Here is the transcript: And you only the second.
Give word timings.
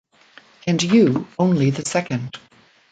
And 0.65 0.81
you 0.81 1.27
only 1.37 1.69
the 1.69 1.85
second. 1.87 2.39